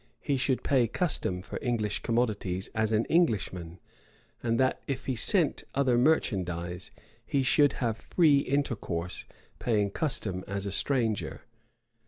he 0.19 0.35
should 0.35 0.63
pay 0.63 0.87
custom 0.87 1.43
for 1.43 1.59
English 1.61 1.99
commodities 2.01 2.71
as 2.73 2.91
an 2.91 3.05
Englishman; 3.05 3.79
and 4.41 4.59
that 4.59 4.81
if 4.87 5.05
he 5.05 5.15
sent 5.15 5.63
other 5.75 5.95
merchandise, 5.95 6.89
he 7.23 7.43
should 7.43 7.73
have 7.73 7.97
free 7.97 8.39
intercourse, 8.39 9.25
paying 9.59 9.91
custom 9.91 10.43
as 10.47 10.65
a 10.65 10.71
stranger. 10.71 11.41